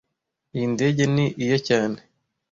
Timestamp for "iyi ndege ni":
0.55-1.25